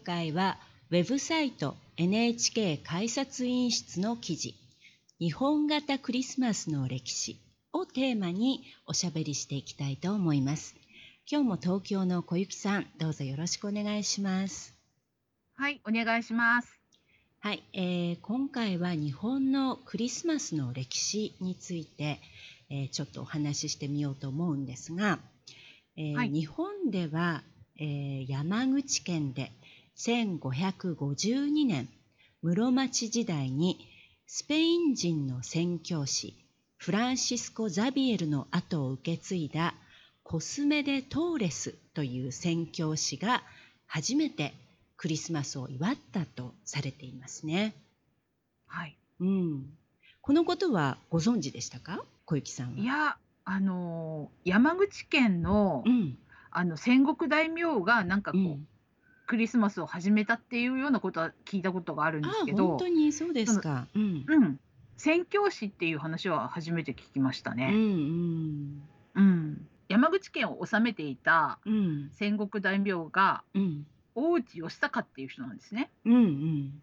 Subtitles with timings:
[0.00, 0.58] 回は
[0.90, 4.54] ウェブサイト NHK 改札員室の記事
[5.20, 7.38] 日本型クリスマスの歴史
[7.74, 10.74] をテーマにおしゃべりしていきたいと思います。
[11.30, 14.74] 今日も東京の小雪さん、どうぞよろしくお願いします。
[15.56, 16.80] はい、お願いします。
[17.38, 22.18] はい、えー、今回は日本のクリスマスの歴史について、
[22.70, 25.18] えー、ちょっとお話ししてみようと思うんですが、
[25.96, 27.42] えーはい、日本では、
[27.78, 29.52] え山口県で
[29.96, 31.88] 1552年
[32.42, 33.86] 室町時代に
[34.26, 36.34] スペイン人の宣教師
[36.76, 39.74] フランシスコ・ザビエルの後を受け継いだ
[40.22, 43.42] コスメデ・トーレスという宣教師が
[43.86, 44.54] 初めて
[44.96, 47.74] クリスマスを祝ったとされていますね。
[48.66, 48.96] はい。
[49.18, 49.66] うん。
[50.20, 52.04] このことはご存知でしたか？
[52.24, 52.78] 小雪さんは。
[52.78, 56.16] いや、あの山口県の、うん、
[56.50, 58.68] あの戦国大名がなんかこう、うん、
[59.30, 64.60] クリスマスを始めたっていうようなことは聞いたことがあるんですけど本当にそうですか、うん、うん、
[64.96, 67.70] 宣教師っていう話は初めて聞きましたね。
[67.72, 68.82] うん、
[69.14, 71.60] うん、山口県を治めていた
[72.10, 73.44] 戦国大名が、
[74.16, 76.82] 大内義隆っていう人なんですね、うんうん、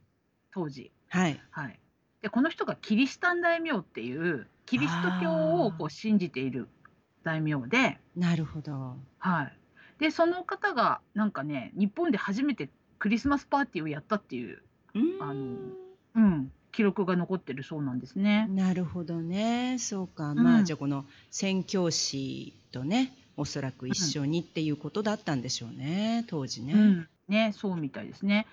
[0.54, 0.90] 当時。
[1.10, 1.78] はい、はい、
[2.22, 6.70] でこの人がキリシタン大名っていうキリスト教をこう信じている
[7.26, 9.54] 大名でなるほど、はい、
[10.00, 12.70] でその方がなんかね日本で初めて
[13.00, 14.62] クリスマスパーティーをやったっていう
[15.20, 15.58] あの、
[16.16, 18.48] うん、記録が残ってるそうなんですね。
[18.50, 19.78] なるほどね。
[19.80, 26.74] そうか、うん、まあじゃあこの宣教師とねおそらく一緒にっていうことだったんでしょうね、当時ね。
[26.74, 28.48] うん、ねそうみたいですね。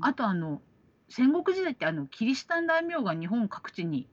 [0.00, 0.60] あとあの
[1.08, 4.06] 戦国時代ってあのキリシタン大名が日本各地に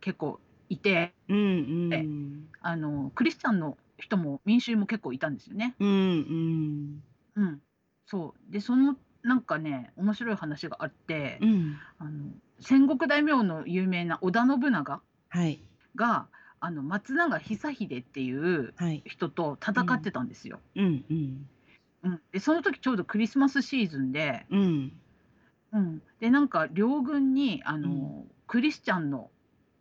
[0.00, 1.40] 結構いて、うんう
[1.96, 5.74] ん、あのクリスチャンの人も民衆も結構いたんですよね。
[5.78, 7.02] うんうん。
[7.34, 7.62] うん、
[8.06, 8.52] そう。
[8.52, 15.02] でそのなんかね面白い話があって、うん、あの戦国大名の有名な織田信長
[15.94, 16.26] が、
[16.60, 20.60] あの松永久秀っていう人と戦ってたんですよ。
[20.76, 21.48] うんうん。
[22.04, 24.92] うん、でその時ちょうどクリスマスシーズンで、うん。
[25.72, 29.30] うん、でなんか両軍にあの、クリスチャンの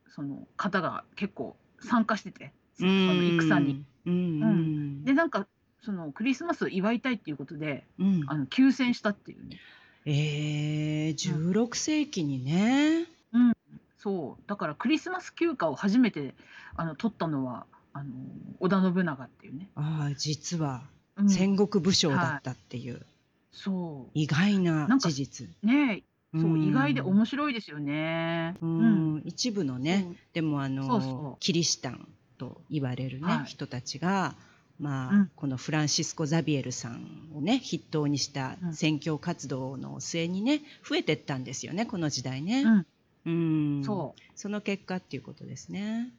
[0.09, 3.84] その方が結構参加しててその戦に。
[4.06, 5.48] うん、でなんか
[5.84, 9.58] そのクリスマスを祝いたいっていうことで、うん、あの休戦したっていうね。
[10.06, 13.54] えー、16世紀にね、うん、
[13.98, 14.44] そう。
[14.48, 16.34] だからクリスマス休暇を初めて
[16.76, 18.12] あの取ったのはあの
[18.60, 19.70] 織田信長っていうね。
[19.76, 20.84] ああ実は
[21.28, 23.04] 戦国武将だったっていう、はい、
[23.52, 24.12] そう。
[24.14, 25.48] 意外な事実。
[25.64, 28.56] ねそう、意外で面白いですよね。
[28.62, 34.36] うん、一部のね、でもあのキリシタンと言われるね、はい、人たちが、
[34.80, 42.86] まあ、うん、このフランシスコ・ザビエルさんをね筆頭にした宣教活動の末にね増えてったんですよねこの時代ね。
[43.26, 44.22] うん、そう。
[44.36, 46.09] その結果っていうことですね。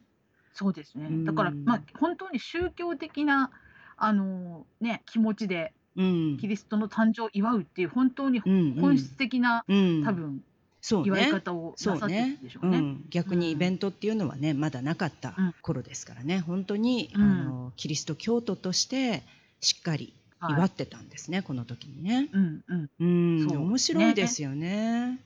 [0.53, 1.07] そうですね。
[1.25, 3.49] だから、まあ本当に宗教的な
[3.97, 10.43] あのね気持ちで、うん、キリストの誕生を祝うっていう本当に本質的な、うんうん、多分
[10.81, 12.77] そう言われ方をなさってるんでしょうね。
[12.77, 19.23] うねうん、逆にイベントっていうのはね、まだなかった頃ですからね、本当に、あのキリスト教徒として
[19.61, 22.29] しっかり祝ってたんですね、はい、この時にね。
[22.31, 22.89] うんうん。
[22.99, 25.11] うん、面白いですよね。
[25.11, 25.19] ね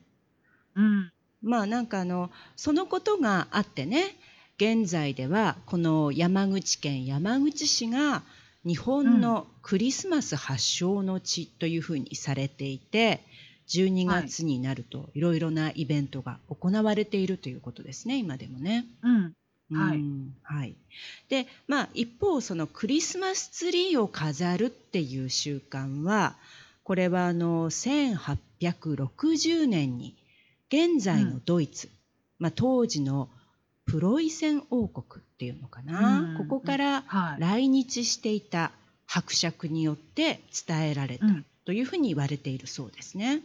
[0.76, 1.12] うん。
[1.44, 4.16] まあなんかあのそのことがあってね、
[4.58, 8.24] 現在ではこの山口県山口市が
[8.66, 13.22] 日本のクリスマス発祥の地というふうにされていて、
[13.68, 18.86] 12月になるといろいろなイベントが行われているということですね今でもね。
[19.04, 19.34] うん。
[19.72, 20.04] はい、
[20.44, 20.76] はい、
[21.30, 26.36] でまあ一方そのクリスマスツリーを飾るっていう習慣は
[26.84, 30.16] これはあの1860年に
[30.68, 31.94] 現在のドイツ、うん、
[32.40, 33.30] まあ、当時の
[33.86, 37.04] プロイセン王国っていうのかな、うん、ここから
[37.40, 38.72] 来日していた
[39.06, 41.26] 伯爵によって伝えられた
[41.66, 43.42] というふうに言われているそうですね。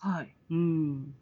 [0.00, 0.28] はい。
[0.50, 1.14] うん。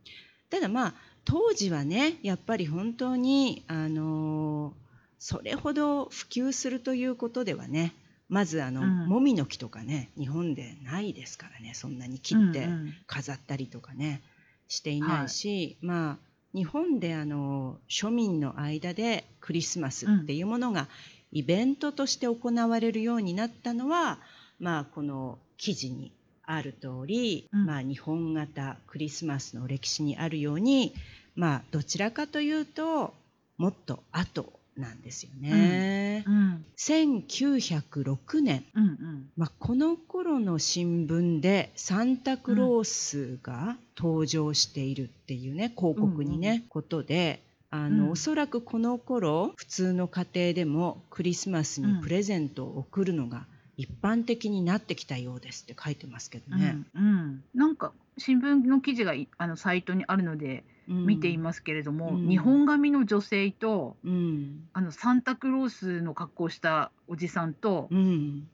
[0.50, 4.72] ただまあ当時はねやっぱり本当にあの
[5.18, 7.94] それほど普及するということではね
[8.28, 12.68] まずあの、うん、もみの木とかね日本でないですからねそんなに切って
[13.06, 14.22] 飾ったりとかね、
[14.68, 16.16] していないし、はい、まあ
[16.54, 20.88] 日本であの庶民の間でクリスマスっていうものが
[21.34, 24.18] イベントとして行われるようになったのは、
[24.60, 26.12] まあ、この記事に
[26.46, 30.94] ある通り、うん、まあ、日本型クリスマスの歴史にあるように、
[31.34, 33.12] まあ、どちらかというと
[33.58, 36.24] もっと後なんですよね。
[36.26, 36.34] うん。
[36.34, 46.54] うん、1906年、うんうん、まあ、この頃の新聞でサンタクロースが登場しているっていうね広告にね、うん。
[46.56, 47.42] うん、ことで
[47.74, 56.76] あの、うん、おそらくこの頃普通の家庭でもクリスマスにプレゼントを贈るのが一般的になってきたようですって書いてますけどね。
[56.94, 68.46] うん、うん、なんか新聞の記事があのサイトにあるので見ていますけれども、うん、日本髪の女性と、うん、あのサンタクロースの格好したおじさんと、うん、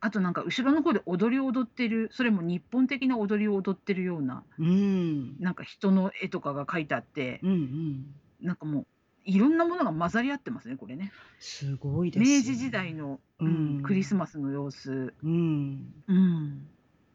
[0.00, 8.06] あとなんか後ろの方で踊りを踊ってるそれも日本的な踊りを踊ってるような、うん、なんか人の絵とかが書いてあって、うんうん、
[8.40, 8.86] なんかもう
[9.24, 11.12] いろんなものが混ざり合ってますねこれね。
[11.40, 15.14] すごいです、ね、明治時代の、うん、クリスマスの様子。
[15.22, 16.66] うん、うん、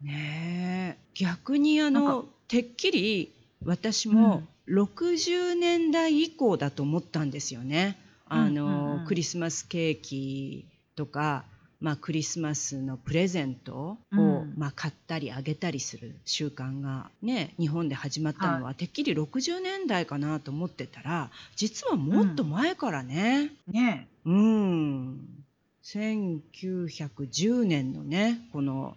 [0.02, 3.32] ね逆にあのてっきり
[3.64, 7.98] 私も60年代以降だと思ったんですよね。
[8.26, 10.66] あの、うんうん、クリスマスケーキ
[10.96, 11.44] とか、
[11.82, 23.50] まあ、クリスマスのプレゼントを、うん、まあ、買ったりあげたりする習慣がね日本で始まったのは、はい、てっきり60年代かなと思ってたら実はもっと前からね。
[23.66, 25.20] うん、ねうん。
[25.84, 28.96] 1910年のねこの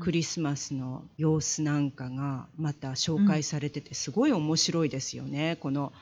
[0.00, 5.58] クリスマスの様子なんかがまた紹介されててすごい面白いですよね。
[5.60, 5.92] この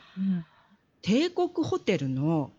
[1.01, 2.51] 帝国ホテルの、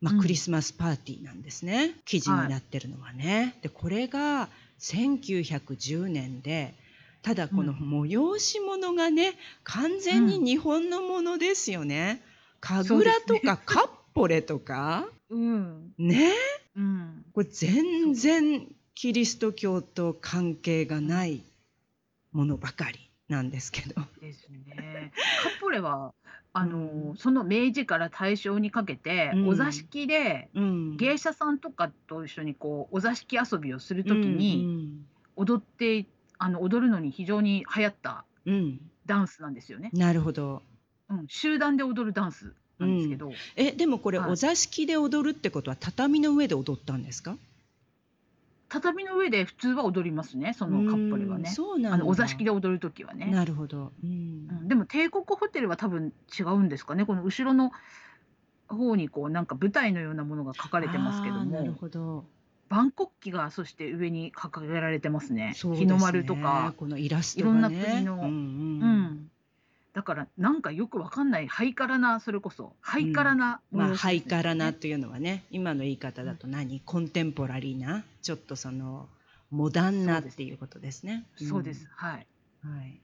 [0.00, 3.56] まあ、クリスマスパーティーなんですね、記事になってるのはね。
[3.62, 4.48] でこれが
[4.78, 6.74] 1910年で
[7.22, 12.22] ただこの催し物がね完全に日本のものですよね。
[12.60, 16.32] 神楽とかカッポレとか、うん、ね？
[16.76, 21.42] うん、これ全然キリスト教と関係がない
[22.32, 24.00] ものばかりなんですけど。
[24.20, 25.12] ですね。
[25.42, 26.14] カポレは
[26.52, 34.98] あの、うん、その明治から大正にかけて、うん、お座敷で、うん、芸者さんとかと一緒にこうお座敷遊びをするときに、
[35.36, 36.06] 踊って
[36.38, 38.24] あの踊るのに非常に流行った
[39.06, 39.90] ダンスなんですよね。
[39.92, 40.62] なるほど。
[41.08, 47.36] うん、集団で踊るダンスなんですけど、うん、えでもこれ、はい、お座敷で踊るってことは畳の上で踊ったんですか？
[48.70, 51.50] 畳の上で普通は踊りますねそのカップルはね。
[51.50, 53.26] そうなんあのお座敷で踊る時はね。
[53.26, 57.04] なるほど、うん、でも帝国ホテルは多分違うんですかね。
[57.04, 57.72] この後ろの
[58.68, 61.44] 方にこうなんか舞台のようなものが書かれてますけども。
[61.46, 62.24] なるほど。
[62.68, 65.52] 万国旗がそして上に掲げられてますね。
[65.56, 65.76] すね。
[65.76, 66.72] 日の丸とか。
[66.76, 68.28] このイラスト、ね、いろんな国の、うん、うん。
[68.28, 68.32] う
[68.86, 69.29] ん
[70.00, 79.10] だからなんかよくわかんないハイカラなそれこそハイカラな、うん、まあハイカラなというのはね今の言い方だと何、うん、コンテンポラリーなちょっとその
[79.50, 81.26] モダンなっていうことですね。
[81.36, 82.26] そうです、はい。
[82.62, 83.00] はい。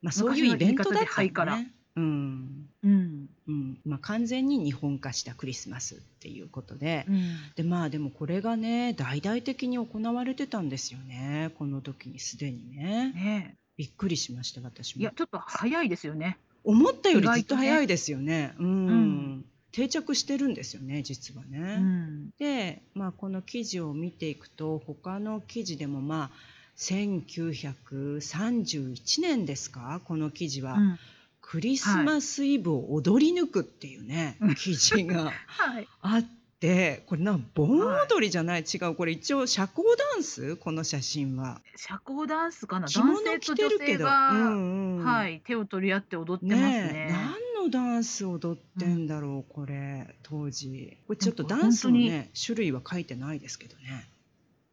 [0.00, 1.72] まあそういうイベントだったね。
[1.96, 2.68] うん。
[2.82, 3.28] うん。
[3.46, 3.78] うん。
[3.84, 7.22] まあ完全に日本化したクリスマスっていうことで、うん、
[7.54, 11.50] でまあでもこれがね大々的に行われてたんですよね。
[11.58, 13.12] この時にすでにね。
[13.12, 15.02] ねびっくりしました私も。
[15.02, 16.36] いやちょっと早いですよね。
[16.64, 18.54] 思ったよりずっと早いですよね。
[18.58, 21.76] うん、うん、定着してるんですよね実はね。
[21.78, 26.30] うん、で、まあ、この記事を見ていくと他の記事でもまあ
[26.76, 30.00] 1931年ですか？
[30.04, 30.98] この記事は、うん、
[31.40, 35.32] クリスマスイブを踊り抜くっていうね、はい、記事が
[36.02, 36.26] あっ
[36.60, 36.70] て。
[36.70, 40.56] でこれな盆踊りじゃない、違うこれ一応社交ダンス？
[40.56, 41.62] この写真は。
[41.74, 42.86] 社交ダンスかな？
[42.86, 46.82] 着物着てるけど、うんうん、はい手を取り合って踊ってますね。
[46.92, 47.08] ね
[47.56, 50.98] 何のダンス踊ってんだろう、うん、これ当時。
[51.06, 54.06] これちょっとダンスのね種類は書いてないですけどね。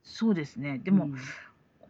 [0.04, 0.82] そうですね。
[0.84, 1.18] でも、うん、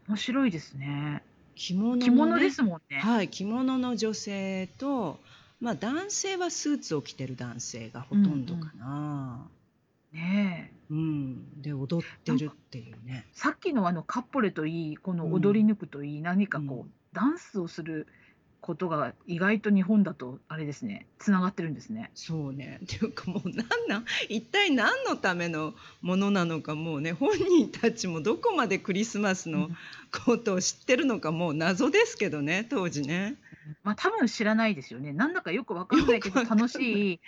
[0.10, 1.24] 面白いですね。
[1.56, 3.00] 着物、ね、着物ですもんね。
[3.00, 5.20] はい着物の女性と
[5.60, 9.57] まあ男性はスーツを着てる男性がほとんどかんう
[10.14, 13.26] んねうん、で踊ってるっていうね。
[13.34, 18.08] さっきのあのカッポレといいこの踊り抜くといい、何かこう、ダンスをする
[18.62, 22.12] ことが意外と日本だとあれですねつながってるんですね。
[22.16, 29.70] そうねっていうかもう何なん一体何のためのものなのかもうね本人たちもどこまでクリスマスの
[30.26, 33.36] ことを知ってるのかもう謎ですけどね当時ね。
[33.84, 35.12] まあ、多分知らないですよね。
[35.12, 37.20] なんだかよくわかんないけど、楽しい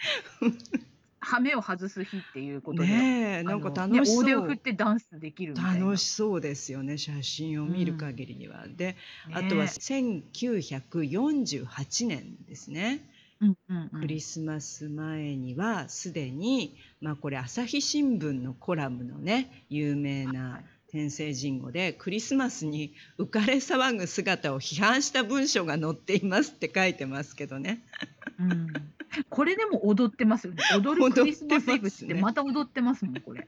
[1.29, 4.47] 羽目を外す日っていうことで、ねえ、なんか楽し大手をそう。
[4.49, 5.85] 振ってダンスできるみたいな。
[5.85, 8.65] 楽しそうですよね、写真を見る限りには。
[8.67, 8.95] で、
[9.31, 13.07] あとはね1948年ですね。
[13.41, 27.81] うんうんうんクリスマス前にはすでに、まあこれ朝日新聞のコラムのね、有名はない天聖人語でクリスマスに浮かれ騒ぐ姿を批判した文章が載っていますって書いてますけどね。
[28.39, 28.67] うん、
[29.29, 30.63] これでも踊ってますよね。
[30.75, 33.47] 踊るクリスマスイブってまた踊ってますもん、これ。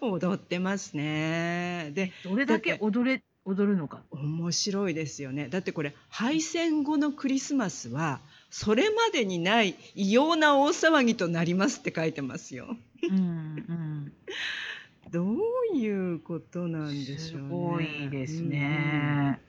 [0.00, 1.90] 踊ってますね。
[1.94, 4.00] で、どれだけ踊れ踊るのか。
[4.10, 5.48] 面白いですよね。
[5.48, 12.76] だってこれ敗戦後のクリスマスはそれまでにない異様な大騒ぎとなりますって書いてますよ。
[13.02, 13.18] うんう
[13.72, 14.12] ん。
[15.10, 17.48] どういうことなんでしすょうね。
[17.50, 19.40] ごいですうんね。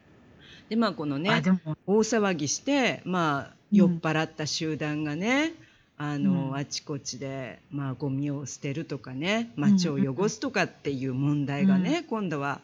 [0.69, 1.41] でまあこのあね
[1.85, 3.77] 大騒ぎしてまあうん。
[3.77, 5.53] 酔っ払った集団がね、
[5.97, 6.55] あの、うん。
[6.55, 12.61] あちこちでまあゴミを捨てるとかね街を汚すとかっていう問題がね、今度は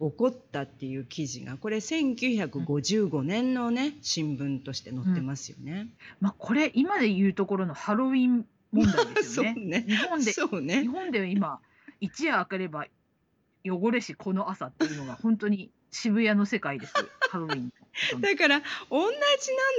[0.00, 5.88] 起こったっていう記事がこれ1955年のね新聞として載ってますよね。
[6.20, 9.54] まあこれ今で言うところのハロウィン問題ですよね。
[9.54, 9.84] そうね。
[9.86, 11.60] 日本でそう日ね本で今
[12.00, 12.86] 一夜明ければ
[13.64, 16.92] 汚れしこの朝っていうのが本当に渋谷の世界です。
[17.30, 17.72] ハロウィン。
[18.20, 18.60] だから
[18.90, 19.16] 同じ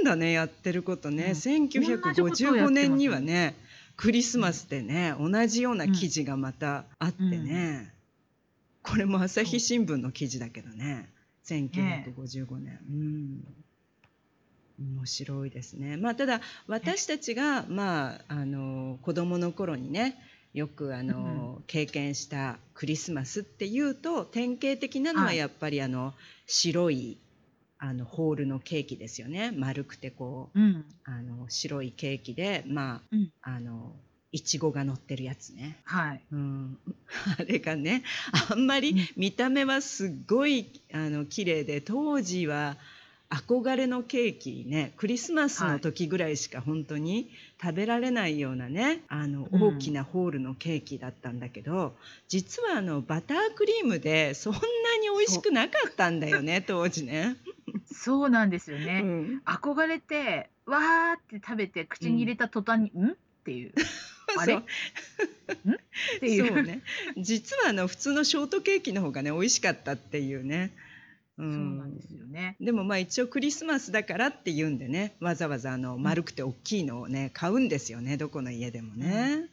[0.00, 1.68] んだねやってることね、うん。
[1.68, 2.44] 同じことをやってます。
[2.44, 3.54] 1955年にはね
[3.96, 7.92] クリスマスでね、同じような記事がまたあってね、
[8.82, 11.08] これも朝日新聞の記事だけどね。
[11.44, 13.44] 1955年、うん。
[14.78, 15.96] 面白いですね。
[15.96, 20.16] まあただ私たちがまああの子供の頃にね
[20.56, 25.36] よくあの、経験したクリスマスっていうと典型的なのははい。
[25.36, 26.14] やっぱりあの
[26.46, 27.18] 白い
[27.78, 29.52] あのホールのケーキですよね。
[29.54, 30.84] 丸くてこううん。
[31.04, 33.30] あの白いケーキでまあ、うん。
[33.42, 33.92] あの
[34.32, 36.22] いちごが乗ってるやつね、はい。
[36.32, 36.78] うん、
[37.38, 38.02] あれがね
[38.50, 39.08] あんまりうん。
[39.14, 42.78] 見た目はすっごいあの綺麗で当時は
[43.28, 47.28] 憧れのケーキねクリスマスの時ぐらいしか本当に
[47.60, 49.62] 食べられないようなねあのうん。
[49.62, 51.94] 大きなホールのケーキだったんだけど、
[52.28, 54.64] 実はあのバタークリームでそんなに
[55.18, 57.36] 美味しくなかったんだよね 当時ね。
[57.92, 59.00] そうなんですようね。
[59.00, 59.42] ん。
[59.44, 63.10] 憧れてわーって食べて口に入れた途端に、ん。
[63.10, 63.14] っ
[63.44, 63.72] ていう。
[64.38, 64.54] あれ？
[64.54, 64.64] そう。
[64.64, 66.46] っていう。
[66.48, 66.82] そうね。
[67.16, 70.85] 実はあの普通のショートケーキの方がね美味しかったっていうね、う
[71.38, 72.56] そうなんですよね。
[72.60, 79.48] でもまあ一応クリスマスだからっていうんでねわざわざあの丸くて大きいのをね買うんですよねどこの家でもね、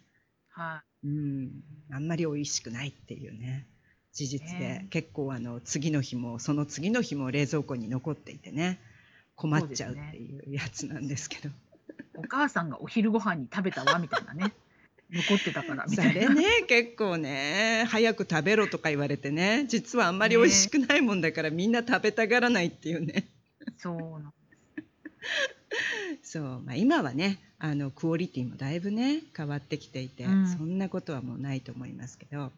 [0.50, 1.52] はうん。
[1.92, 3.68] あんまり美味しくないっていうね
[4.14, 4.88] 事実で、ね。
[4.92, 8.80] 結構あの次の日もその次の日も冷蔵庫に残っていてね
[9.36, 11.50] 困っちゃうっていうやつなんですけど。
[11.50, 11.52] い。
[12.16, 14.54] お母さんがお昼ご飯に食べたわみたいなね。
[15.14, 16.22] 残ってたからみそたいな。
[16.22, 23.28] れね結構ね早く食べろとか言われてね実はあんまり美味しくないもんだから、みんな食べたがらないっていうね。
[23.78, 24.34] そうなん
[26.22, 30.48] そう、まあ、今はねあのクオリティもだいぶね変わってきていて、うん。
[30.48, 32.44] そんなことはもうないと思いますけど。
[32.44, 32.52] あ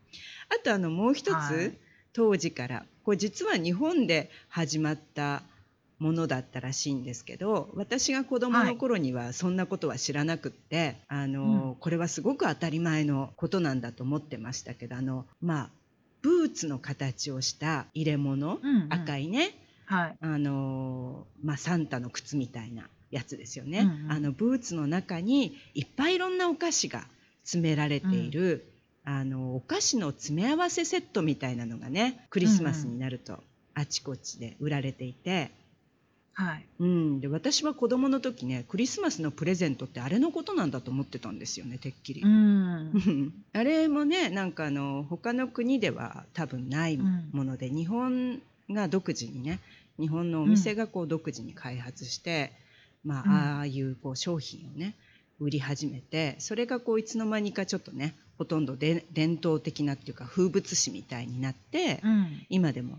[0.64, 1.74] とあのもう一つ、はい。
[2.14, 5.44] 当時からこれ実は日本で始まった
[6.00, 15.70] ものだったらしいんですけど私が子供の頃にはそんなことは知らなくって、あのこれはすごく当たり前のことなんだと思ってましたけどあのまあ
[16.22, 18.88] ブーツの形をした入れ物、うんうん。
[18.90, 19.52] 赤いね
[19.86, 20.18] はい。
[20.20, 24.12] あのまあ、サンタの靴みたいなやつですよね、うんうん。
[24.12, 27.06] あのブーツの中にいっぱいいろんなお菓子が
[27.44, 28.68] 詰められている、
[29.04, 33.44] あのお菓子の詰め合わせセットみたいなのがねクリスマスになると
[33.76, 35.52] あちこちで売られていて、
[36.36, 36.66] はい。
[36.80, 42.22] うん、で私は子供の時ねクリスマスのプレゼントってあれのことなんだと思ってたんですよねてっきり。
[42.22, 43.34] うん。
[43.54, 49.60] あれもねなんかあの他の国では多分ないもので、日本が独自にね
[49.98, 52.52] 日本のお店がこう独自に開発して、
[53.06, 54.94] まうんあああいうこう商品をね
[55.40, 62.46] 売り始めてそれがこういつの間にかちょっとねほとんどで伝統的なっていうか風物詩みたいになって、うん。
[62.50, 62.98] 今でも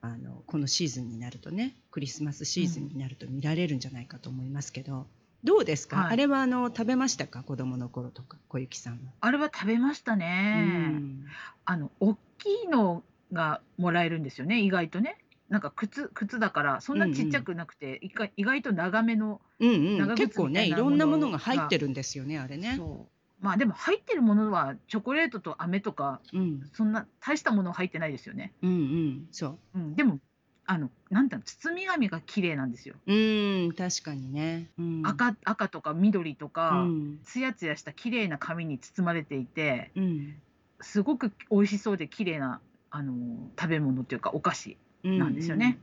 [0.00, 5.06] あのこのシーズンになるとねクリスマスシーズンになると見られるんじゃないかと思いますけど、
[5.44, 7.42] どうですか、はいあれはあの食べましたか？
[7.42, 8.98] 子供の頃とか小雪さんは。
[9.20, 10.62] あれは食べましたうね。
[10.90, 11.24] ん
[11.64, 13.02] あの大きいの
[13.32, 14.60] がもらえるんですよね。
[14.60, 15.18] 意外とね。
[15.48, 19.40] なんか靴靴だからそんなちっちゃくなくて、意外意外と長めの。
[19.60, 22.74] うんうん、結構ねいろんなももののが入ってるんですよねあれね。
[22.76, 23.17] そう。
[23.40, 28.52] まあでも入ってるものはチョコレートと飴とかうん、そんな大したもの入ってないですよね。
[28.62, 29.78] うんうんそう。
[29.78, 29.94] うん。
[29.94, 30.18] でも
[30.66, 32.94] あのなんていうの包み紙が綺麗なんですよ。
[33.06, 34.68] うん確かにね。
[34.78, 40.34] うん、赤赤とか緑とか、うん、ツヤツヤした綺麗な紙に包まれていて、うん、
[40.80, 43.14] すごく美味しそうで綺麗なあの
[43.58, 45.78] 食べ物っていうかお菓子なんですよね。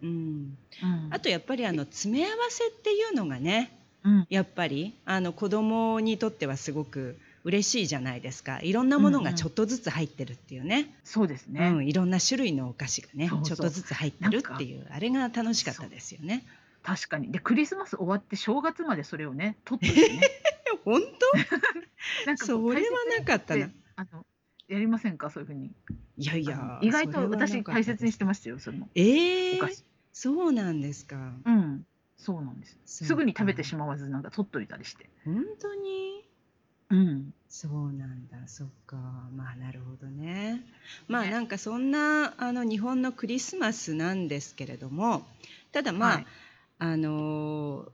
[1.09, 8.59] あとやっぱりあの詰め合わせっていうのがね、うん、やっぱりあの子供にとってはすごく嬉しいじゃないですか。
[8.61, 16.43] いろんなものがちょっとずつ入ってるっていうね、うんうん、そうですね、うん、いろんな種類のお菓子がねちょっとずつ入ってるっていうあれが楽しかったですよね。
[16.81, 17.31] 確かに。
[17.31, 20.21] でクリスマス終わって正月までそれをね取ってね。
[20.83, 21.07] 本当？
[22.25, 23.69] なんかそれはなかったな。
[23.95, 24.25] あの
[24.67, 25.29] やりませんか？
[25.29, 25.71] そういうふうに。
[26.17, 29.83] いやいや意外と私大切にしてましたよそのええー、
[30.13, 31.33] そうなんですか。
[31.45, 31.85] うん。
[32.17, 33.05] そうなんです。
[33.05, 35.09] すぐに食べてしまわずなんか取っといたりして。
[35.25, 36.24] 本当に？
[36.89, 38.47] うん、そうなんだ。
[38.47, 38.95] そっか。
[39.35, 40.61] まあなるほどね。
[41.07, 45.25] まあなんかそんなあの日本のクリスマスなんですけれども
[45.71, 46.25] ただまあ、はい、
[46.79, 47.87] あの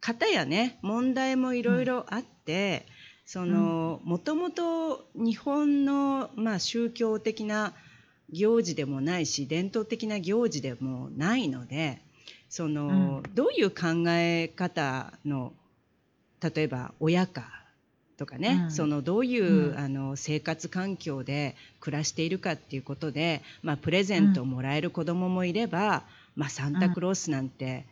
[0.00, 2.92] 方やね問題もいろいろあって、うん、
[3.26, 7.74] そのもともと日本の、まあ、宗教的な
[8.30, 12.00] 行事でもないし伝統的な行事でもないので
[12.48, 15.52] その、うん、どういう考え方の
[16.40, 17.59] 例えば親か
[18.20, 26.02] とかね、うん、そのどういう、うん、あの生活環境で暮らしているかっていうことで、まあ、プレゼントをもらえる子どももいれば、
[26.36, 27.86] まあ、サンタクロースなんて、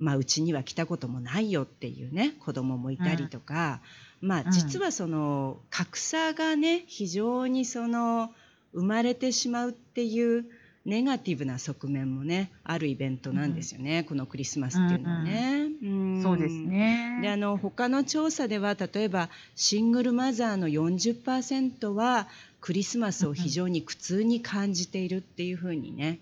[0.00, 3.80] まあ、うちには来たこともないよっていうね子どももいたりとか、
[4.20, 8.32] まあ、実はその格差がね非常にその
[8.72, 10.44] 生まれてしまうっていう
[10.88, 15.68] ネガティブな側面もねあるイベントなんですよね、うん、このクリスマスっていうのはね。
[15.82, 17.20] うんうん、そうですね。
[17.22, 22.26] であの他の調査では例えばシングルマザーの40%は
[22.60, 26.18] クリスマスを非常に苦痛に感じているっていうふうにね、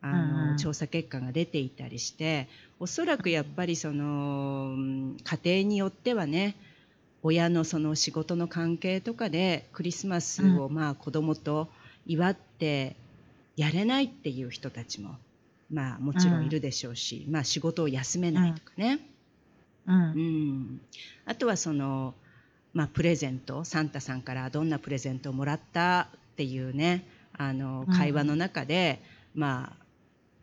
[0.00, 2.48] あの、うん、調査結果が出ていたりして
[2.78, 4.76] おそらくやっぱりその
[5.42, 6.56] 家庭によってはね
[7.22, 11.68] 親のその仕事の関係とかでクリスマスをまあ子供と
[12.06, 12.94] 祝って
[13.56, 15.16] やれないっていう人たちも
[15.70, 19.00] まあもちろんいるでしょうし、うん、まあ仕事を休めないとかね、
[19.86, 20.80] うん、うん、
[21.24, 22.14] あとはその、
[22.72, 29.02] まあ、プレゼントサンタさんからどんなプレゼントをもらったっていうねあの会話の中で、
[29.34, 29.84] うん、まあ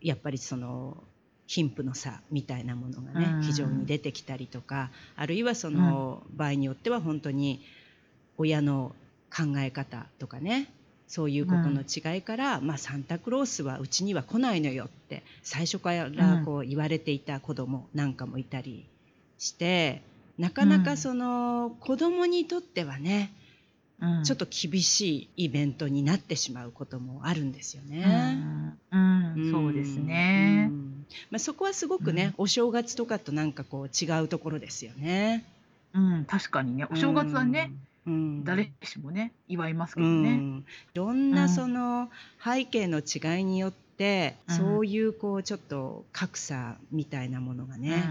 [0.00, 1.02] やっぱりその
[1.46, 7.60] 貧富の差みたいなものがね、非常に出てきたりとかあるいはその場合によっては本当に
[8.38, 8.94] 親の
[9.34, 10.72] 考え方とかね
[11.08, 18.84] そういうことの違いから、うん、まあ、サンタクロースはうちには来ないのよって最初からこう言われていた子供なんかもいたり
[19.38, 20.02] して
[20.38, 23.32] なかなかその子供にとってはね、
[24.00, 28.38] うん、ちょっと厳しいイベントになってしまうこともあるんですよね。
[28.90, 30.70] うん、うん、そうですね、
[31.30, 35.44] まあ、そこはすごくね、お正月とかとなんかこう違うところですよね。
[35.94, 37.70] うん、確かにねお正月はね、
[38.06, 40.30] うん、誰しもね祝いますけどね。
[40.30, 40.64] うん、
[40.94, 42.10] いろんなその
[42.42, 48.04] 背景の違いによって、うん、そういうこうちょっと格差みたいなものがね、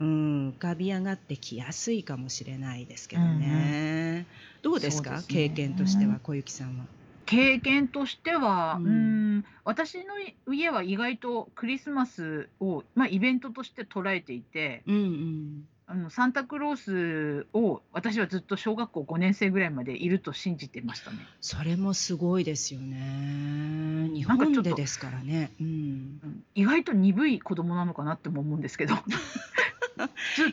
[0.00, 4.26] うん、浮かび上がってきやすいかもしれないですけどね。
[4.62, 6.84] どうですか、ね、経験としては小雪さんは。
[7.26, 21.18] 経験としては、うん、私の家は意外とクリスマスを、まあ、イベントとして捉えていて、うんうんあのサンタクロースを私はずっと小学校5年生ぐらいまでいると信じてましたね。
[21.40, 24.10] それもすごいですよね。
[24.12, 25.52] 日本でですからね。
[25.60, 28.94] うん、意外と鈍い子供なのかなっても思うんですけど。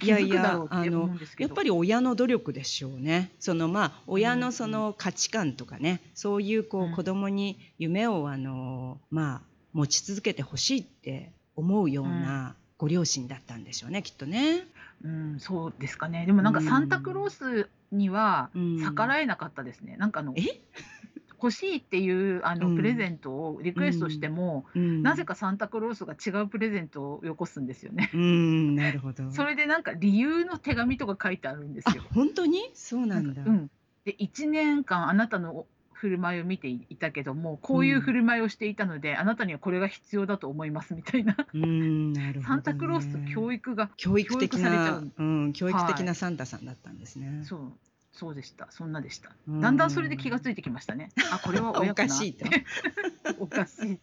[0.02, 3.32] いやいやあのやっぱり親の努力でしょうね。
[3.40, 9.42] そのまあ親のその価値観とかね、そういうこう子供に夢をあのまあ
[9.74, 14.68] 持ち続けてほしいって思うようなご両親だったんでしょうね、きっとね。
[15.04, 16.26] うん、そうですかね。
[16.26, 18.50] でもなんかサンタクロースには
[18.82, 19.98] 逆らえなかったですね。
[19.98, 20.62] なんかあの、え？
[21.44, 28.10] 欲しいっていうあのプレゼントをリクエストしても、なぜかサンタクロースが違うプレゼントをよこすんですよね。
[28.14, 29.30] うん、なるほど。
[29.36, 32.04] それでなんか理由の手紙とか書いてあるんですよ。
[32.14, 32.72] 本当に？
[32.74, 33.44] そうなんだ。
[33.46, 33.70] うん。
[34.06, 35.66] で1年間あなたの
[36.04, 41.38] 振る舞いを見ていたけどもこういう振る舞いをしていたので、あなたにはこれが必要だと思いますみたいな。
[41.54, 45.24] うんなるほど、ね、サンタクロースと教育が教育的なう。
[45.24, 47.38] ん、教育的なサンタさんだったんですね。
[47.38, 47.72] はい、そう
[48.12, 48.68] そうでした。
[48.70, 49.32] そんなでした。
[49.48, 51.10] だんだんそれで気がついてきましたね。
[51.32, 52.14] あ、これは 親かな。
[52.14, 52.46] おかしいと。
[53.40, 54.00] おかしい。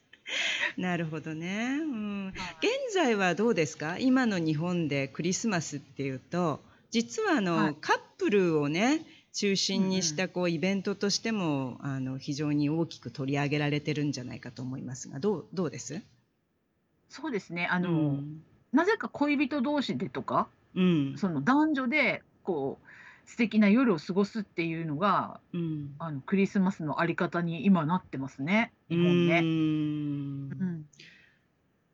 [0.80, 3.98] なるほどね、うん、現在はどうですか？
[3.98, 16.02] 今の日本でクリスマスっていうと実はあの、はい、カップルをね中心にしたこうイベントとしてもあの非常に大きく取り上げられてるんじゃないかと思いますがどうどうです？
[17.08, 17.66] そうですね。
[17.70, 22.86] あの、うん、なぜか恋人同士でとか、うん、その男女でこう
[23.30, 28.72] 素敵な夜を過ごすっていうのが、うん、あのクリスマスのあり方に今なってますね。
[28.88, 29.38] 日本で。
[29.38, 30.86] うん、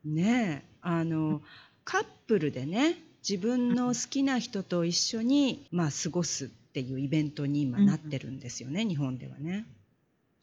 [0.05, 1.41] ねえ、あの
[1.83, 2.95] カップルでね、
[3.27, 9.65] 自分の好きな人と一緒にまあ過ごすっていうイベントに今なってるんですよね、日本ではね。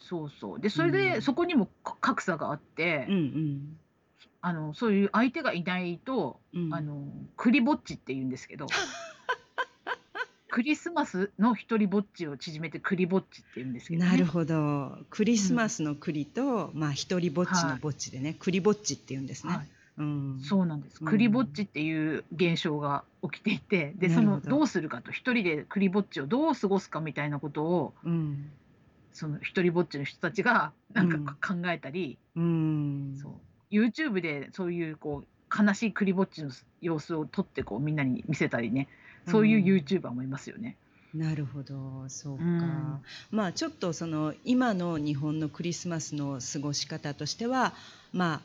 [0.00, 0.60] そうそう。
[0.60, 1.68] で、それで、そこにも
[2.00, 3.78] 格差があって、うんうん。
[4.40, 8.66] あの、そういう相手がいないと、うんあの、クリぼっちって言うんですけど、
[10.50, 14.98] クリスマスの一人ぼっちを縮めてクリぼっちって言うんですけどなるほど。
[15.10, 19.54] クリスマスの栗と、まあ一人ぼっちのぼっちでね、栗ぼっちって言うんですね。
[19.54, 19.68] はい。
[19.98, 20.40] うん。
[20.42, 21.00] そうなんです。
[21.00, 28.50] クリぼっちっていう現象が起きていて、で、そのどうするかと、一人でクリぼっちをどう過ごすかみたいなことを、うん。
[29.14, 33.32] その一人ぼっちの人たちがなんか考えたり、うん、そう。
[33.70, 38.88] YouTube でそういうこう悲しいクリぼっちの様子を撮ってこうみんなに見せたりね。
[39.28, 40.76] そういう YouTuber もいますよね。
[41.14, 42.04] なるほど。
[42.08, 47.72] そうか、うん、まあちょっとその今の日本のクリスマスの過ごし方としては
[48.12, 48.40] まあ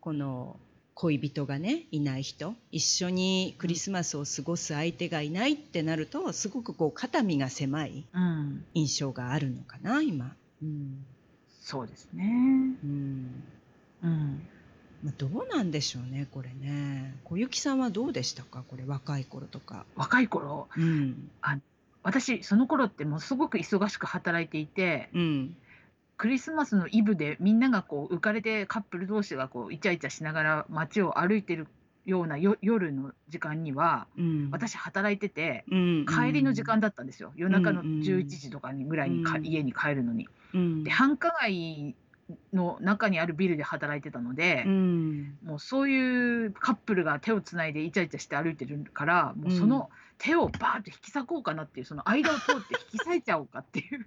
[0.00, 0.60] この
[1.00, 2.54] 恋人がねいない人。
[2.70, 8.04] 一緒にクリスマスを過ごす相手がいないってなるとすごくこう肩身が狭い
[8.74, 11.02] 印象があるのかな今、うん、
[11.62, 12.76] そうですね。
[12.84, 13.42] うん、
[14.02, 14.46] うん。
[15.02, 17.14] まあ、どうなんでしょうねこれね。
[17.24, 19.86] 小雪さんはどうでしたかこれ若い頃とか。
[19.96, 21.56] 若い頃、うん、あ
[22.02, 25.56] 私その頃ってもうすごく忙しく働いていて、うん、
[26.20, 31.66] クリスマスのイブでみんながこう浮かれてカップル同士がこうイチャイチャしながら街を歩いてる
[32.04, 37.32] ようなよ夜の時間には、うん、私働いてて、うん、帰りの時間だったんですよ。
[37.36, 40.28] 夜中の11時とかにぐらいにか、うん、家に帰るのに。
[40.84, 41.94] で繁華街
[42.52, 44.64] の中にあるビルで働いてたので、
[45.42, 54.04] もうそういうカップルが手をつないでイチャイチャして歩いてるからもうその手をバーッと引き裂こうかなっていうその間を通って引き裂いちゃおうかっていう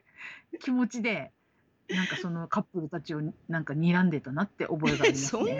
[0.58, 1.32] 気持ちで
[1.94, 5.58] なんかそのカップルたちをなんか睨んでたなって覚えがあります そんなに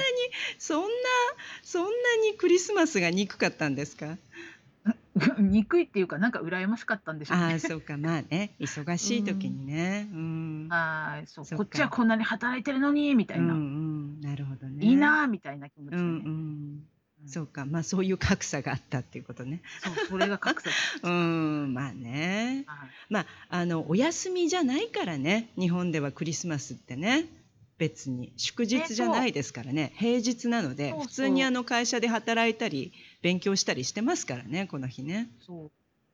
[0.58, 0.88] そんな
[1.62, 1.88] そんな
[2.30, 4.16] にクリスマスが憎かったんですか？
[5.38, 10.08] 憎いっていうかなんか羨ましかったんでしょうああ、そうか、まあね、忙しい時にね。
[10.12, 10.68] うん。
[10.70, 13.62] はい、そう、そこっちはこんなに働いてるのにみたいな、うんう
[14.18, 16.89] ん、なるほどいいなみたいな気持ちでうんうん。
[17.26, 19.62] そうか、まあそういう格差があったっていうことね。
[19.82, 20.70] そう、それが格差
[21.02, 22.64] うん、まあね。
[22.66, 22.88] はい。
[23.08, 27.28] まあ、あの、お休みじゃないからね、日本ではクリスマスってね。
[27.78, 35.30] 別に祝日じゃないですからね、平日なので、普通にあの会社で働いたり、勉強したりしてますからね、この日ね。
[35.40, 35.70] そ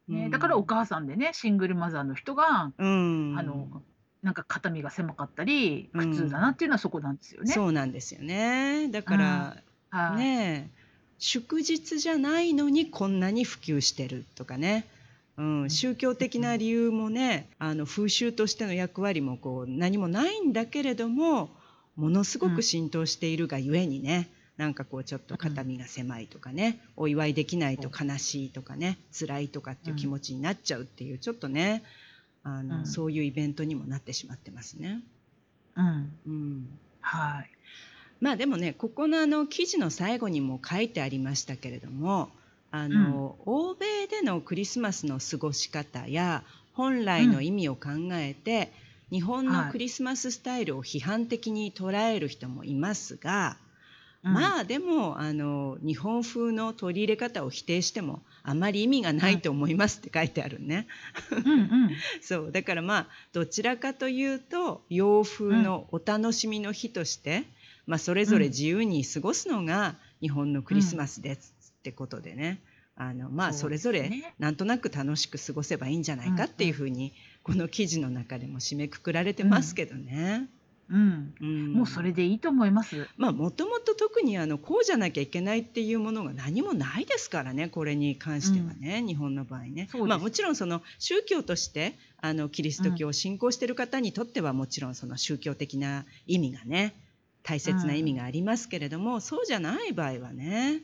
[0.09, 0.12] う。
[0.12, 3.83] ね、だからお母さんでね、シングルマザーの人が、うん、あの、
[4.23, 7.53] なんか肩身が狭かったり、苦痛だなっていうのはそこなんですよね。
[7.53, 8.88] そうなんですよね。
[8.88, 9.57] だから、
[9.90, 10.71] はい、ね。
[11.19, 14.87] 祝日じゃないのにこんなに普及してるとかね、
[15.37, 21.51] うん、宗教的な理由もねあの風習としての役割もこう何もないんだけれども
[21.97, 31.83] ものすごく浸透しているがゆえにね、うん、なんかこうちょっと肩身が狭いとかね、お祝いできないと悲しいとかね辛いとかっていう気持ちになっちゃうっていうちょっとね
[32.43, 35.01] あの、うん、そういうイベントにもなってしまってますね。
[35.77, 36.69] うん、うん、
[37.01, 37.51] はい
[38.21, 42.31] まあでもねここのあの記事の最後にも書いてありましたけれども
[42.71, 48.73] あの、うん、欧米でのクリスマスの過ごし方や本来の意味を考えて、
[49.11, 53.57] うん、日本のクリスマススタイルを批判的に捉える人もいますが、
[54.25, 60.87] うん、まあでもあの日本風の取り入れ方を否定してもあまり意味がないと思いますって書いてあるね。
[61.33, 67.45] うんうん、 そうだからまあどちらかというと洋風のお楽しみの日として、
[67.87, 72.61] まあ、それぞれ自由に過ごすのが日本のクリスマスですってことでね、
[72.96, 80.49] あのまあそれぞれなんとなく楽しく過ごせばいいんじゃないかっていうふうにこの記事の中でも締めくくられてますけどね。
[80.88, 83.09] うん、うん、もうそれでいいと思います。
[83.16, 87.68] まあもともと特にあのこうじゃなきゃいけないっていうものが何もないですからね。
[87.68, 89.88] これに関してはね、うん、日本の場合ね。
[90.07, 96.94] まあもちろんその宗教としてあのキリスト教を信仰している方にとってはもちろんその宗教的な意味がね
[97.49, 100.83] 大切な意味がありますけれども、うん、そうじゃない場合はね、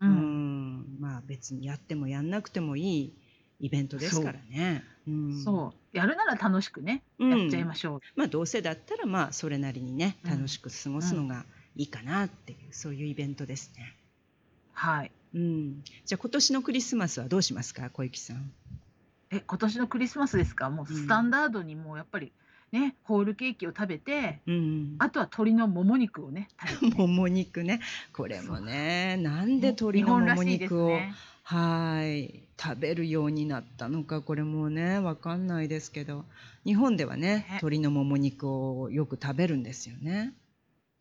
[0.00, 3.12] うん、うんまあ別にやってもやんなくてもいい
[3.60, 4.82] イベントですからね。
[5.04, 8.00] そううん、そうやるなら楽しくね、やっちゃいましょう。
[8.16, 11.44] まあどうせだったらまあそれなりにね楽しく過ごすのが
[11.76, 13.94] いいかなっていう、そういうイベントですね。
[14.72, 15.12] はい。
[15.34, 15.82] うん。
[16.04, 18.50] じゃあ今年のクリスマスはどうしますか小雪さん？
[19.30, 20.70] え今年のクリスマスですか？
[20.70, 22.32] もうスタンダードにもうやっぱり
[22.72, 26.48] ね、ホールケーキを食べて、うん、あとは鶏のもも肉をね、
[26.96, 27.80] もも肉ね。
[28.12, 36.24] これもね、なんで鶏のもも肉を、ね、はい、食べるようになったのか、これもね、わかんないですけど、
[36.64, 40.34] 日本ではね、鶏のもも肉をよく食べるんですよね。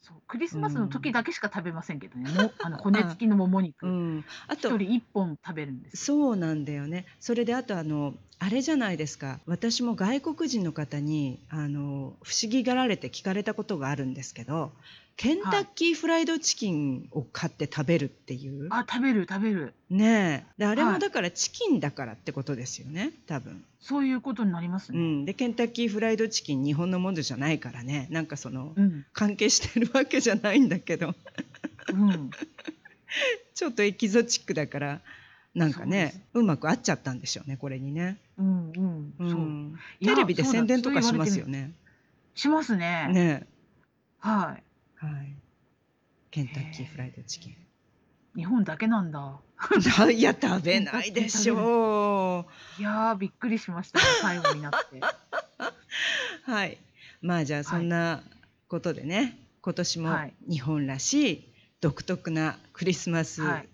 [0.02, 7.06] そうクリスマスの時だけしか食べませんけどね、もあの骨付きのもも肉、うん、あと一人一本食べるんですそうなんだよね。
[7.20, 14.72] それであとあのあれじゃないですか私も外国人の方にあの不思議がられて聞かれたことがあるんですけど
[15.20, 18.70] ケンタッキーフライドチキンを買って食べるっていう。
[18.72, 19.74] あ、食べる食べる。
[19.90, 20.60] ねえ。
[20.60, 23.62] で、あれもだからチキンだからってことですよね、多分。
[23.82, 25.02] そういうことになりますうね。
[25.02, 25.26] ん。
[25.26, 29.06] で、ケンタッキーフライドチキン日本のものじゃないからね、なんかその、うん。
[29.12, 31.14] 関係してるわけじゃないんだけど、
[31.92, 32.32] うん。
[33.56, 35.02] ちょっとエキゾチックだから、
[35.54, 38.16] なんかね、うまく合っちゃったんでしょうね、これにね。
[38.40, 39.14] うんうん。
[39.20, 39.40] うそう。
[39.42, 39.80] ん。
[40.02, 41.74] テレビで宣伝とかしますよね。
[42.34, 43.10] しますね。
[43.12, 43.48] ね
[44.20, 45.06] はい。
[45.06, 45.36] はい。
[46.32, 47.56] ケンタッキーフライドチキン。
[48.36, 49.40] 日本だけなんだ。
[50.12, 52.46] いや、食べないでしょ
[52.78, 52.82] う。
[52.82, 55.02] いやびっくりしました、最後になって。
[56.50, 56.78] はい。
[57.22, 58.24] まあじゃあそんな
[58.70, 60.18] ことでね、今年も
[60.50, 63.70] 日本らしい独特なクリスマス、はい、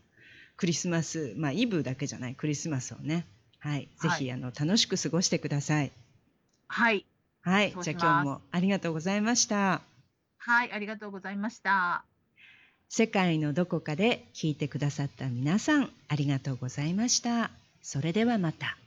[0.58, 3.28] クリスマス、まあイブだけじゃないクリスマスをね、
[3.66, 5.92] はい、ぜひあの楽しく過ごしてください。
[6.68, 7.04] はい。
[7.42, 9.82] はい、じゃあ今日もありがとうございました。
[10.38, 12.06] はい、ありがとうございました。
[12.90, 17.50] 世界のどこかで聞いてくださった皆さん、ありがとうございました。
[17.82, 18.78] それではまた。